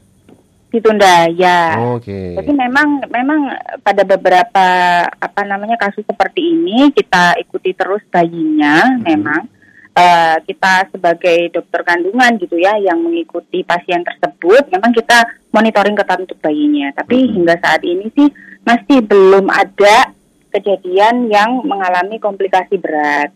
Ditunda, 0.74 1.16
ya. 1.30 1.60
Oke. 1.94 2.34
Jadi 2.34 2.52
memang 2.54 3.06
memang 3.06 3.40
pada 3.86 4.02
beberapa 4.02 4.66
apa 5.06 5.42
namanya 5.46 5.78
kasus 5.78 6.02
seperti 6.02 6.42
ini 6.42 6.90
kita 6.90 7.38
ikuti 7.38 7.78
terus 7.78 8.02
bayinya 8.10 8.98
memang 8.98 9.46
eh, 9.94 10.38
kita 10.42 10.90
sebagai 10.90 11.54
dokter 11.54 11.86
kandungan 11.86 12.42
gitu 12.42 12.58
ya 12.58 12.74
yang 12.82 12.98
mengikuti 13.06 13.62
pasien 13.62 14.02
tersebut 14.02 14.66
memang 14.74 14.90
kita 14.90 15.22
monitoring 15.54 15.94
ketat 15.94 16.25
untuk 16.25 16.42
bayinya. 16.42 16.90
Tapi 16.98 17.30
hingga 17.30 17.54
saat 17.62 17.86
ini 17.86 18.10
sih 18.18 18.30
masih 18.63 19.00
belum 19.03 19.51
ada 19.51 20.12
kejadian 20.53 21.34
yang 21.34 21.65
mengalami 21.65 22.22
komplikasi 22.22 22.77
berat 22.77 23.34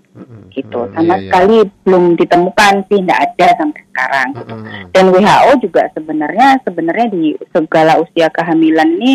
gitu. 0.53 0.85
Hmm, 0.85 0.93
Sama 0.93 1.17
iya, 1.17 1.17
iya. 1.17 1.25
sekali 1.29 1.57
belum 1.85 2.03
ditemukan 2.17 2.73
sih 2.89 2.99
tidak 3.01 3.19
ada 3.33 3.47
sampai 3.57 3.81
sekarang. 3.89 4.27
gitu. 4.33 4.53
Mm-mm. 4.53 4.81
Dan 4.93 5.05
WHO 5.13 5.51
juga 5.61 5.81
sebenarnya 5.93 6.47
sebenarnya 6.61 7.07
di 7.13 7.33
segala 7.49 7.97
usia 8.01 8.29
kehamilan 8.29 8.89
ini 9.01 9.11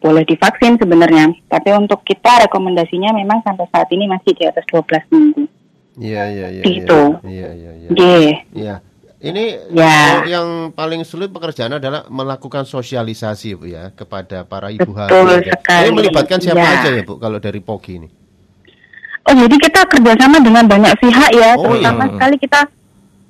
boleh 0.00 0.22
divaksin 0.28 0.76
sebenarnya. 0.76 1.32
Tapi 1.48 1.68
untuk 1.72 2.04
kita 2.04 2.44
rekomendasinya 2.48 3.16
memang 3.16 3.40
sampai 3.44 3.64
saat 3.72 3.88
ini 3.92 4.04
masih 4.04 4.32
di 4.36 4.44
atas 4.44 4.64
12 4.68 5.12
minggu. 5.12 5.44
Iya 5.96 6.22
iya 6.28 6.46
iya. 6.60 6.62
Gitu. 6.64 7.00
Iya 7.24 7.48
iya 7.56 7.72
iya. 7.72 7.88
Iya. 8.52 8.76
Ini 9.18 9.44
Ya. 9.70 10.22
yang 10.26 10.70
paling 10.70 11.00
sulit 11.02 11.28
pekerjaan 11.28 11.72
adalah 11.72 12.04
melakukan 12.06 12.62
sosialisasi 12.62 13.54
Bu 13.54 13.66
ya 13.66 13.88
kepada 13.90 14.42
para 14.42 14.68
ibu 14.68 14.92
hamil. 14.92 15.40
ya. 15.40 15.56
Ini 15.82 15.90
melibatkan 15.90 16.36
siapa 16.36 16.58
Ya. 16.58 16.72
aja 16.78 16.88
ya 16.90 17.02
Bu 17.02 17.16
kalau 17.16 17.36
dari 17.36 17.58
Pogi 17.58 17.96
ini? 17.96 18.08
Oh 19.22 19.34
jadi 19.34 19.56
kita 19.58 19.82
kerjasama 19.86 20.38
dengan 20.38 20.64
banyak 20.64 20.92
pihak 20.96 21.30
ya, 21.32 21.58
Oh, 21.58 21.66
terutama 21.66 22.06
iya. 22.06 22.12
sekali 22.14 22.36
kita. 22.38 22.60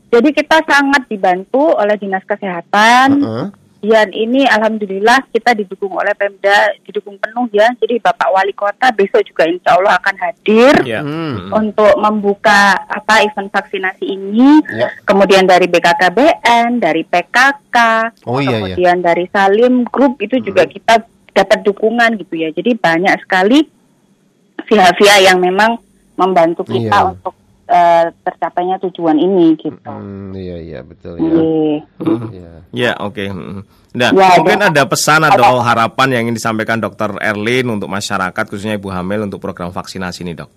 Jadi 0.06 0.28
kita 0.30 0.56
sangat 0.62 1.02
dibantu 1.06 1.72
oleh 1.72 1.96
dinas 1.96 2.22
kesehatan. 2.22 3.08
Heeh. 3.16 3.46
Dan 3.88 4.08
ini 4.10 4.42
alhamdulillah 4.42 5.28
kita 5.30 5.52
didukung 5.52 5.92
oleh 5.92 6.10
Pemda, 6.12 6.74
didukung 6.82 7.14
penuh 7.16 7.46
ya. 7.50 7.70
Jadi 7.76 8.00
Bapak 8.00 8.28
Wali 8.30 8.50
Kota 8.50 8.90
besok 8.90 9.22
juga 9.22 9.44
insya 9.44 9.76
Allah 9.76 9.94
akan 9.96 10.16
hadir 10.18 10.74
Ya. 10.82 11.00
Hmm. 11.04 11.52
untuk 11.52 11.94
membuka 11.96 12.74
apa 12.82 13.22
event 13.22 13.52
vaksinasi 13.52 14.04
ini. 14.06 14.64
Ya. 14.72 14.88
Kemudian 15.04 15.44
dari 15.44 15.68
BKKBN, 15.68 16.80
dari 16.80 17.04
PKK, 17.04 17.76
Oh, 18.24 18.40
iya, 18.40 18.50
iya. 18.50 18.74
kemudian 18.74 18.96
dari 19.00 19.24
Salim 19.28 19.84
Group 19.84 20.18
itu 20.18 20.40
juga 20.40 20.64
kita 20.64 21.04
dapat 21.30 21.60
dukungan 21.60 22.16
gitu 22.16 22.40
ya. 22.40 22.48
Jadi 22.48 22.72
banyak 22.74 23.12
sekali 23.20 23.68
pihak-pihak 24.58 25.20
yang 25.22 25.38
memang 25.38 25.76
membantu 26.16 26.64
kita 26.64 26.96
Iya. 26.96 27.12
untuk 27.12 27.35
eh, 27.76 28.04
tercapainya 28.25 28.80
tujuan 28.88 29.21
ini 29.21 29.52
gitu. 29.61 29.76
Hmm, 29.85 30.33
iya 30.33 30.56
iya 30.56 30.80
betul 30.80 31.21
ya. 31.21 31.28
Iya. 31.28 31.78
Iya. 32.33 32.50
Ya, 32.73 32.92
oke. 33.00 33.25
Nah, 33.97 34.11
Ya, 34.12 34.37
mungkin 34.40 34.61
ada. 34.61 34.73
ada 34.73 34.83
pesan 34.88 35.25
atau 35.25 35.61
harapan 35.61 36.09
yang 36.12 36.23
ingin 36.28 36.37
disampaikan 36.37 36.80
Dokter 36.80 37.12
Erlin 37.21 37.68
untuk 37.73 37.88
masyarakat 37.88 38.45
khususnya 38.49 38.76
ibu 38.76 38.88
hamil 38.92 39.25
untuk 39.25 39.40
program 39.40 39.73
vaksinasi 39.73 40.25
ini, 40.25 40.37
Dok. 40.37 40.50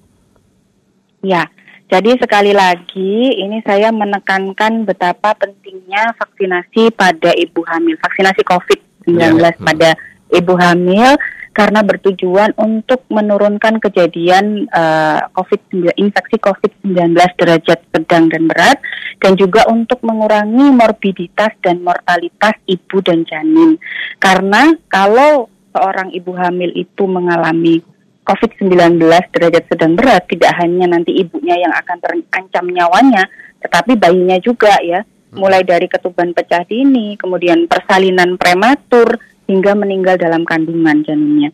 Ya, 1.24 1.48
jadi 1.90 2.16
sekali 2.22 2.54
lagi 2.54 3.34
ini 3.34 3.66
saya 3.66 3.90
menekankan 3.90 4.86
betapa 4.86 5.34
pentingnya 5.36 6.14
vaksinasi 6.22 6.94
pada 6.94 7.34
ibu 7.34 7.66
hamil, 7.66 7.98
vaksinasi 7.98 8.46
COVID-19 8.46 9.18
Ya, 9.18 9.34
hmm. 9.34 9.66
pada 9.66 9.90
ibu 10.30 10.54
hamil 10.54 11.18
karena 11.54 11.82
bertujuan 11.82 12.54
untuk 12.56 13.04
menurunkan 13.10 13.82
kejadian 13.82 14.70
eh, 14.70 15.20
COVID 15.34 15.94
infeksi 15.98 16.38
COVID-19 16.40 17.18
derajat 17.36 17.80
sedang 17.90 18.30
dan 18.30 18.44
berat 18.48 18.78
dan 19.20 19.36
juga 19.36 19.68
untuk 19.68 20.00
mengurangi 20.06 20.72
morbiditas 20.72 21.52
dan 21.60 21.84
mortalitas 21.84 22.56
ibu 22.70 22.98
dan 23.04 23.28
janin. 23.28 23.76
Karena 24.22 24.72
kalau 24.88 25.52
seorang 25.76 26.14
ibu 26.16 26.32
hamil 26.34 26.72
itu 26.74 27.04
mengalami 27.06 27.84
COVID-19 28.24 29.02
derajat 29.34 29.66
sedang 29.68 29.98
berat 29.98 30.30
tidak 30.30 30.54
hanya 30.62 30.86
nanti 30.86 31.18
ibunya 31.18 31.58
yang 31.66 31.74
akan 31.74 31.98
terancam 31.98 32.66
nyawanya, 32.70 33.26
tetapi 33.66 33.98
bayinya 33.98 34.38
juga 34.38 34.78
ya. 34.86 35.02
Mulai 35.30 35.62
dari 35.62 35.86
ketuban 35.86 36.34
pecah 36.34 36.66
dini, 36.66 37.14
kemudian 37.14 37.70
persalinan 37.70 38.34
prematur 38.34 39.22
hingga 39.50 39.74
meninggal 39.74 40.22
dalam 40.22 40.46
kandungan 40.46 41.02
janinnya. 41.02 41.50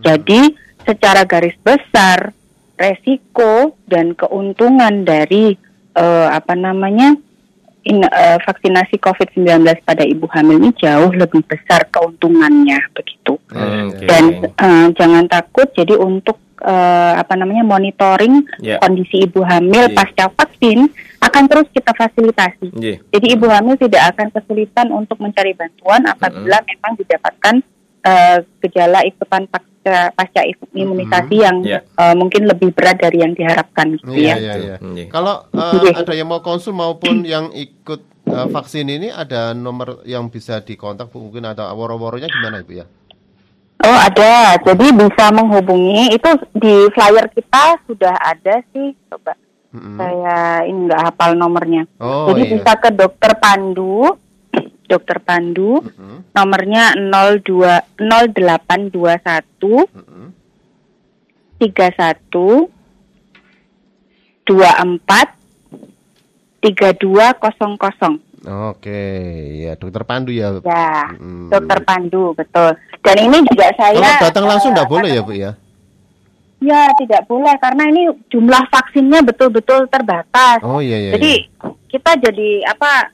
Jadi 0.00 0.56
secara 0.84 1.28
garis 1.28 1.56
besar 1.60 2.32
resiko 2.80 3.76
dan 3.84 4.16
keuntungan 4.16 5.04
dari 5.04 5.52
eh, 5.94 6.28
apa 6.28 6.56
namanya 6.56 7.12
in, 7.84 8.00
eh, 8.04 8.38
vaksinasi 8.40 8.96
COVID-19 8.98 9.84
pada 9.84 10.02
ibu 10.02 10.24
hamil 10.32 10.56
ini 10.60 10.70
jauh 10.76 11.12
lebih 11.12 11.44
besar 11.44 11.84
keuntungannya 11.92 12.80
begitu. 12.96 13.36
Hmm, 13.52 13.92
oke. 13.92 14.04
Dan 14.08 14.24
eh, 14.44 14.86
jangan 14.96 15.24
takut. 15.28 15.68
Jadi 15.76 15.94
untuk 15.96 16.40
eh, 16.64 17.12
apa 17.14 17.36
namanya 17.36 17.60
monitoring 17.62 18.48
Ya. 18.58 18.80
kondisi 18.80 19.22
ibu 19.22 19.44
hamil 19.44 19.86
Iya. 19.86 19.94
pasca 19.94 20.32
vaksin 20.32 20.88
akan 21.20 21.44
terus 21.44 21.68
kita 21.70 21.92
fasilitasi. 21.92 22.68
Iya. 22.74 22.96
Jadi 23.10 23.26
ibu 23.30 23.46
hamil 23.46 23.76
tidak 23.76 24.12
akan 24.12 24.28
kesulitan 24.30 24.88
untuk 24.88 25.20
mencari 25.20 25.52
bantuan 25.52 26.04
apabila 26.04 26.58
memang 26.62 26.92
didapatkan 26.96 27.60
eh, 28.02 28.36
gejala 28.60 29.00
ikutan 29.02 29.48
pasca, 29.48 30.12
pasca 30.12 30.40
imunisasi 30.74 31.36
yang 31.38 31.56
Ya. 31.62 31.80
eh, 31.80 32.12
mungkin 32.12 32.44
lebih 32.44 32.72
berat 32.72 32.96
dari 32.96 33.20
yang 33.20 33.32
diharapkan 33.32 33.96
gitu 33.96 34.12
Iya 34.12 34.36
ya. 34.36 34.36
iya 34.36 34.54
iya. 34.58 34.76
Iya. 34.78 35.06
Kalau 35.08 35.48
eh, 35.48 35.80
Iya. 35.84 36.00
ada 36.00 36.12
yang 36.12 36.28
mau 36.28 36.40
konsul 36.40 36.72
maupun 36.72 37.24
yang 37.24 37.48
ikut 37.50 38.00
eh, 38.24 38.46
vaksin 38.46 38.88
ini 38.88 39.08
ada 39.08 39.52
nomor 39.52 40.04
yang 40.04 40.28
bisa 40.28 40.60
dikontak 40.60 41.08
mungkin 41.12 41.44
ada 41.46 41.68
woro-woronya 41.70 42.24
gimana 42.26 42.60
Ibu 42.60 42.72
ya? 42.74 42.84
Oh 43.84 43.98
ada, 44.00 44.56
jadi 44.64 44.86
bisa 44.96 45.28
menghubungi 45.28 46.16
itu 46.16 46.30
di 46.56 46.88
flyer 46.96 47.28
kita 47.28 47.76
sudah 47.84 48.16
ada 48.16 48.64
sih, 48.72 48.96
coba 49.12 49.36
Mm-mm. 49.76 50.00
saya 50.00 50.64
ini 50.64 50.88
nggak 50.88 51.02
hafal 51.12 51.36
nomornya. 51.36 51.84
Oh, 52.00 52.32
jadi 52.32 52.48
iya. 52.48 52.52
bisa 52.56 52.72
ke 52.80 52.88
dokter 52.96 53.36
Pandu, 53.36 54.16
dokter 54.90 55.20
Pandu, 55.20 55.84
Mm-mm. 55.84 56.32
nomornya 56.32 56.96
02 56.96 58.00
0821 58.00 59.92
Mm-mm. 59.92 60.32
31 61.60 62.72
24 64.48 65.44
3200. 66.64 68.33
Oke, 68.44 69.00
ya 69.64 69.72
dokter 69.80 70.04
Pandu 70.04 70.28
ya. 70.28 70.60
Ya, 70.60 71.08
Mm. 71.16 71.48
dokter 71.48 71.78
Pandu 71.80 72.36
betul. 72.36 72.76
Dan 73.00 73.16
ini 73.24 73.40
juga 73.48 73.72
saya 73.76 73.96
Kalau 73.96 74.24
datang 74.28 74.44
langsung 74.44 74.70
eh, 74.72 74.74
nggak 74.76 74.90
boleh 74.92 75.10
apa 75.10 75.16
ya 75.16 75.22
Bu 75.24 75.32
ya? 75.32 75.50
Ya, 76.64 76.82
tidak 76.96 77.28
boleh 77.28 77.52
karena 77.60 77.84
ini 77.92 78.02
jumlah 78.32 78.64
vaksinnya 78.72 79.20
betul-betul 79.24 79.84
terbatas. 79.88 80.60
Oh 80.64 80.80
iya 80.80 80.96
iya. 80.96 81.10
jadi 81.16 81.32
iya. 81.44 81.68
kita 81.88 82.10
jadi 82.20 82.50
apa 82.68 83.12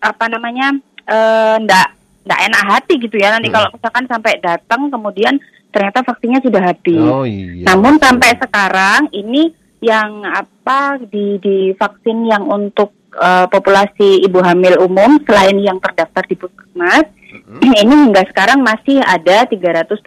apa 0.00 0.24
namanya 0.28 0.76
eh, 1.04 1.56
ndak 1.60 1.88
ndak 2.28 2.40
enak 2.52 2.62
hati 2.68 2.94
gitu 3.00 3.16
ya 3.16 3.32
nanti 3.32 3.48
Hmm. 3.48 3.56
kalau 3.56 3.68
misalkan 3.72 4.04
sampai 4.08 4.32
datang 4.44 4.92
kemudian 4.92 5.34
ternyata 5.72 6.04
vaksinnya 6.04 6.40
sudah 6.44 6.62
habis. 6.68 7.00
Oh 7.00 7.24
iya. 7.24 7.64
Namun 7.64 7.96
sampai 7.96 8.36
sekarang 8.36 9.08
ini 9.16 9.56
yang 9.80 10.20
apa 10.28 11.00
di 11.00 11.40
di 11.40 11.72
vaksin 11.72 12.28
yang 12.28 12.44
untuk 12.44 12.92
eh, 13.14 13.46
populasi 13.50 14.22
ibu 14.22 14.38
hamil 14.42 14.78
umum 14.82 15.18
selain 15.26 15.58
yang 15.58 15.78
terdaftar 15.82 16.22
di 16.26 16.36
puskesmas 16.38 17.06
ini 17.30 17.76
hingga 17.86 18.22
sekarang 18.30 18.62
masih 18.62 18.98
ada 19.02 19.46
321 19.46 20.02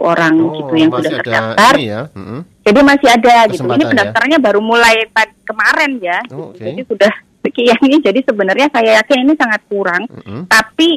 orang 0.00 0.34
oh, 0.40 0.52
gitu 0.60 0.72
yang 0.76 0.90
sudah 0.92 1.12
terdaftar. 1.20 1.72
ya. 1.80 2.00
Mm-mm. 2.12 2.40
Jadi 2.64 2.80
masih 2.84 3.08
ada 3.08 3.34
gitu. 3.48 3.64
Kesempatan 3.64 3.76
Ini 3.76 3.84
ya. 3.84 3.90
pendaftarannya 3.92 4.38
baru 4.40 4.60
mulai 4.60 4.96
kemarin 5.44 5.92
ya. 6.00 6.18
Oh, 6.32 6.52
gitu. 6.52 6.60
oke. 6.60 6.64
Jadi 6.64 6.82
sudah 6.84 7.12
sekian 7.44 7.78
ini. 7.84 7.96
Jadi 8.04 8.20
sebenarnya 8.24 8.68
saya 8.72 8.90
yakin 9.00 9.18
ini 9.24 9.34
sangat 9.40 9.60
kurang. 9.72 10.02
Mm-mm. 10.08 10.40
Tapi 10.48 10.90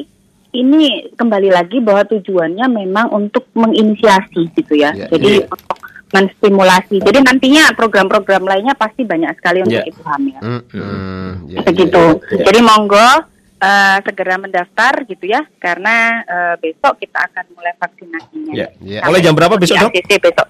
ini 0.54 1.10
kembali 1.18 1.50
lagi 1.50 1.82
bahwa 1.82 2.06
tujuannya 2.06 2.66
memang 2.70 3.06
untuk 3.10 3.48
menginisiasi 3.56 4.54
gitu 4.54 4.76
ya. 4.76 4.92
Ya, 4.94 5.08
Jadi 5.10 5.42
ya. 5.42 5.48
Menstimulasi. 6.14 7.02
Jadi 7.02 7.18
nantinya 7.20 7.74
program-program 7.74 8.44
lainnya 8.44 8.72
pasti 8.72 9.02
banyak 9.02 9.34
sekali 9.34 9.58
untuk 9.60 9.74
Ya. 9.74 9.84
ibu 9.84 10.02
hamil. 10.04 10.38
Ya, 11.50 11.60
Begitu. 11.60 12.04
ya. 12.30 12.44
Jadi 12.44 12.60
monggo 12.60 13.08
eh, 13.56 13.98
segera 14.00 14.36
mendaftar 14.36 15.02
gitu 15.04 15.24
ya, 15.24 15.40
karena 15.56 15.94
eh, 16.22 16.54
besok 16.58 16.94
kita 16.96 17.16
akan 17.24 17.44
mulai 17.50 17.72
vaksinasinya. 17.74 18.52
Ya. 18.52 18.68
Ya. 18.78 19.00
Mulai 19.02 19.20
jam 19.20 19.32
berapa 19.32 19.56
besok, 19.56 19.80
Dok? 19.80 19.90
Besok. 19.90 20.46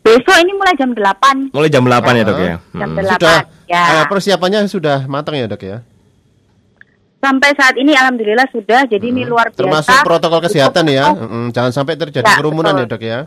Besok 0.00 0.36
ini 0.38 0.52
mulai 0.52 0.72
jam 0.74 0.90
8 0.90 1.52
Mulai 1.52 1.68
jam 1.68 1.84
8 1.84 2.16
ya, 2.16 2.24
Dok 2.24 2.38
ya. 2.40 2.56
Jam 2.72 2.88
Hmm. 2.88 2.96
delapan. 2.96 3.14
Sudah 3.14 3.38
ya. 3.68 3.82
eh, 3.94 4.04
persiapannya 4.08 4.60
sudah 4.66 4.98
matang 5.04 5.36
ya 5.36 5.44
dok 5.44 5.60
ya? 5.60 5.84
Sampai 7.20 7.52
saat 7.52 7.76
ini 7.76 7.92
alhamdulillah 7.92 8.48
sudah. 8.48 8.88
Jadi 8.88 9.06
ini 9.06 9.28
luar 9.28 9.52
biasa. 9.52 9.60
Termasuk 9.60 9.96
protokol 10.00 10.40
kesehatan 10.40 10.88
ya. 10.88 11.12
penuh. 11.12 11.20
Mm-mm. 11.20 11.44
Jangan 11.52 11.72
sampai 11.74 11.94
terjadi 11.94 12.24
Ya, 12.24 12.34
kerumunan 12.34 12.72
betul. 12.72 12.80
ya 12.80 12.86
dok 12.88 13.02
ya. 13.04 13.20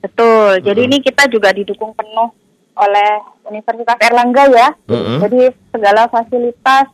Betul. 0.00 0.64
Jadi 0.64 0.80
ini 0.88 0.98
kita 1.04 1.28
juga 1.28 1.52
didukung 1.52 1.92
penuh 1.92 2.32
oleh 2.80 3.10
Universitas 3.44 3.98
Erlangga 4.00 4.44
ya. 4.48 4.68
Mm-mm. 4.88 5.20
Jadi 5.20 5.52
segala 5.68 6.08
fasilitas 6.08 6.88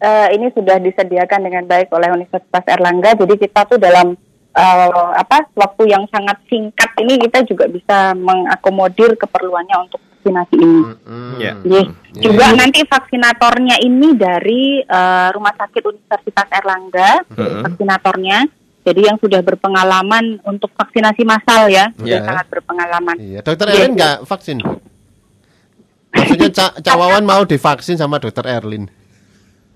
eh, 0.00 0.28
ini 0.36 0.52
sudah 0.52 0.76
disediakan 0.76 1.40
dengan 1.48 1.64
baik 1.64 1.88
oleh 1.96 2.12
Universitas 2.12 2.64
Erlangga. 2.68 3.16
Jadi 3.16 3.34
kita 3.40 3.64
tuh 3.64 3.80
dalam 3.80 4.12
eh, 4.52 5.10
apa 5.16 5.48
waktu 5.56 5.88
yang 5.88 6.04
sangat 6.12 6.36
singkat 6.52 6.90
ini 7.00 7.16
kita 7.24 7.48
juga 7.48 7.64
bisa 7.64 8.12
mengakomodir 8.12 9.16
keperluannya 9.16 9.76
untuk 9.88 10.04
vaksinasi 10.04 10.54
ini. 10.60 10.80
Mm-mm. 10.84 11.32
Ya. 11.40 11.52
Yes. 11.64 11.88
Ya. 12.12 12.28
Juga 12.28 12.46
nanti 12.52 12.84
vaksinatornya 12.84 13.80
ini 13.80 14.08
dari 14.20 14.84
eh, 14.84 15.28
Rumah 15.32 15.54
Sakit 15.56 15.82
Universitas 15.88 16.48
Erlangga, 16.52 17.24
Mm-mm. 17.32 17.64
vaksinatornya. 17.64 18.38
Jadi 18.84 19.00
yang 19.00 19.16
sudah 19.16 19.40
berpengalaman 19.40 20.44
untuk 20.44 20.68
vaksinasi 20.76 21.24
massal 21.24 21.72
ya, 21.72 21.88
sudah 21.96 22.20
Ya. 22.20 22.26
sangat 22.28 22.46
berpengalaman. 22.52 23.16
Iya, 23.16 23.40
dokter 23.40 23.66
Iya. 23.66 23.74
Erlin 23.80 23.92
nggak 23.96 24.16
vaksin? 24.28 24.56
Bu? 24.60 24.76
Maksudnya 26.14 26.48
Ca 26.52 26.66
Cawawan 26.78 27.24
mau 27.24 27.42
divaksin 27.42 27.96
sama 27.96 28.20
dokter 28.20 28.44
Erlin. 28.46 28.86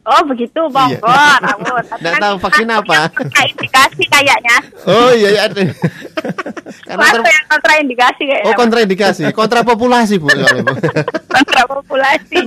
Oh 0.09 0.23
begitu, 0.25 0.61
monggo. 0.73 1.05
Iya. 1.05 1.37
Rawon. 1.37 1.85
Nggak 2.01 2.17
tahu 2.17 2.35
vaksin 2.41 2.69
apa. 2.73 3.13
Kontraindikasi 3.13 4.03
kayaknya. 4.09 4.57
Oh 4.89 5.13
iya 5.13 5.29
iya. 5.37 5.41
ada. 5.53 5.61
Karena 6.89 7.05
ter- 7.13 7.29
yang 7.29 7.47
kontraindikasi 7.53 8.23
kayaknya. 8.25 8.49
Oh 8.49 8.55
kontraindikasi, 8.57 9.23
kontrapopulasi 9.37 10.15
bu. 10.17 10.33
kontrapopulasi. 11.37 12.41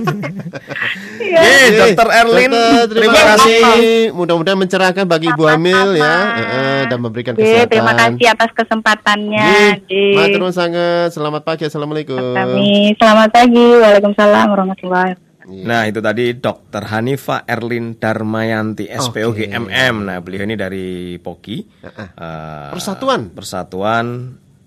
Iya. 1.22 1.38
Eh, 1.38 1.66
Dokter 1.78 2.08
Erlin, 2.10 2.50
Dokter, 2.50 2.86
terima, 2.90 3.14
terima 3.14 3.22
kasih. 3.38 3.62
Mudah-mudahan 4.10 4.58
mencerahkan 4.58 5.04
bagi 5.06 5.30
ibu 5.30 5.46
hamil 5.46 5.94
ya 5.94 6.16
eh, 6.42 6.82
dan 6.90 6.98
memberikan 6.98 7.38
Oke, 7.38 7.46
kesehatan. 7.46 7.70
terima 7.70 7.92
kasih 7.94 8.26
atas 8.26 8.50
kesempatannya. 8.58 9.46
Nggih, 9.46 9.72
Di 9.86 10.02
matur 10.18 10.38
nuwun 10.42 10.54
sangat. 10.54 11.14
Selamat 11.14 11.46
pagi. 11.46 11.70
Assalamualaikum. 11.70 12.18
kami. 12.34 12.98
Selamat 12.98 13.30
pagi. 13.30 13.66
Waalaikumsalam 13.78 14.46
warahmatullahi 14.50 15.14
wabarakatuh. 15.14 15.30
Iya. 15.42 15.64
Nah 15.64 15.82
itu 15.84 15.98
tadi 15.98 16.24
Dokter 16.34 16.82
Hanifa 16.84 17.42
Erlin 17.44 17.96
Darmayanti 17.96 18.86
SPOG 18.86 19.38
Oke. 19.42 19.46
MM. 19.48 19.94
Nah 20.06 20.18
beliau 20.18 20.42
ini 20.42 20.54
dari 20.54 20.86
POKI 21.16 21.56
Heeh. 21.82 22.08
eh, 22.14 22.70
Persatuan. 22.70 23.30
Persatuan 23.30 24.06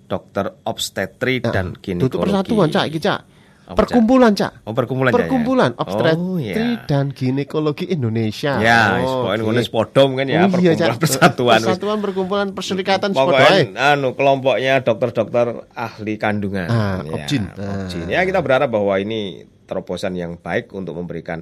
Dokter 0.05 0.46
Obstetri 0.63 1.39
dan 1.39 1.74
Ginekologi. 1.74 2.05
Tutup 2.05 2.20
persatuan 2.22 2.67
cak 2.70 2.86
iki 2.88 3.00
cak. 3.00 3.20
Cak? 3.65 3.74
Perkumpulan 3.74 4.38
cak. 4.38 4.62
Oh 4.62 4.77
perkumpulan 4.77 5.10
ya, 5.10 5.13
ya? 5.13 5.17
Perkumpulan 5.17 5.72
Oh, 5.74 5.82
obstetri 5.82 6.46
ya. 6.46 6.86
dan 6.86 7.10
ginekologi 7.10 7.89
Indonesia. 7.89 8.62
Ya, 8.62 9.01
oh, 9.01 9.25
pokoknya 9.25 9.41
oke. 9.41 9.50
ngono 9.50 9.62
podo 9.74 10.01
mungkin 10.05 10.27
ya 10.29 10.38
Oh, 10.38 10.38
iya, 10.38 10.50
perkumpulan 10.53 10.77
Cak. 10.77 11.00
persatuan. 11.01 11.60
Persatuan 11.63 11.98
perkumpulan 11.98 12.48
perserikatan. 12.53 13.10
Pokoknya 13.10 13.74
anu 13.74 14.13
kelompoknya 14.13 14.86
dokter-dokter 14.86 15.65
ahli 15.74 16.13
kandungan. 16.15 16.70
Ah, 16.70 17.01
Ya. 17.01 17.10
Obgyn. 17.17 17.44
Ah. 17.58 17.89
Ya 18.05 18.22
kita 18.22 18.46
berharap 18.46 18.70
bahwa 18.70 18.94
ini 19.01 19.50
terobosan 19.65 20.13
yang 20.13 20.38
baik 20.38 20.72
untuk 20.72 20.95
memberikan 20.95 21.41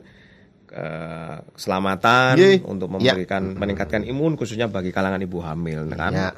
eh, 0.74 1.38
keselamatan, 1.54 2.34
Ye. 2.34 2.58
untuk 2.66 2.90
Ya. 2.98 3.14
memberikan 3.14 3.54
meningkatkan 3.54 4.02
imun 4.04 4.34
khususnya 4.34 4.66
bagi 4.66 4.90
kalangan 4.90 5.22
ibu 5.22 5.38
hamil 5.38 5.86
kan. 5.94 6.12
Ya. 6.12 6.30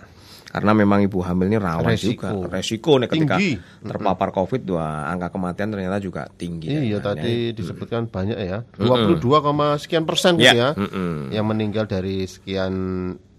Karena 0.46 0.72
memang 0.72 1.04
ibu 1.04 1.20
hamil 1.20 1.52
ini 1.52 1.60
rawan 1.60 1.84
Resiko. 1.84 2.32
juga, 2.32 2.48
resiko 2.48 2.92
nih 2.96 3.12
ketika 3.12 3.36
Tinggi. 3.36 3.60
terpapar 3.84 4.32
COVID, 4.32 4.62
dua 4.64 5.08
angka 5.08 5.28
kematian 5.32 5.68
ternyata 5.68 6.00
juga 6.00 6.32
tinggi. 6.32 6.72
Iya 6.72 7.00
kan, 7.00 7.20
tadi 7.20 7.52
ya. 7.52 7.56
disebutkan 7.56 8.08
banyak 8.08 8.40
ya 8.40 8.64
22, 8.76 9.20
koma 9.40 9.76
sekian 9.76 10.08
persen 10.08 10.40
Ya, 10.40 10.52
gitu 10.52 10.56
ya 10.56 10.70
mm-mm. 10.76 11.36
yang 11.36 11.44
meninggal 11.44 11.88
dari 11.88 12.24
sekian 12.24 12.72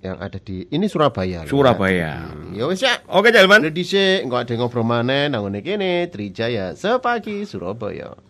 yang 0.01 0.17
ada 0.17 0.37
di 0.37 0.65
ini 0.69 0.89
Surabaya. 0.89 1.45
Surabaya. 1.45 2.25
Ya, 2.53 2.63
ya 2.63 2.65
wis 2.69 2.81
ya. 2.81 3.01
Oke, 3.09 3.33
Jalman. 3.33 3.65
Udah 3.65 3.73
dhisik, 3.73 4.25
engko 4.25 4.37
ada 4.37 4.53
ngobrol 4.55 4.85
maneh 4.85 5.29
nang 5.29 5.45
ngene 5.45 5.61
kene 5.61 5.93
Trijaya 6.09 6.73
sepagi 6.73 7.45
Surabaya. 7.45 8.17